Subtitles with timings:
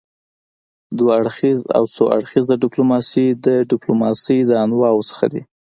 [0.97, 5.41] دوه اړخیزه او څو اړخیزه ډيپلوماسي د ډيپلوماسي د انواعو څخه دي.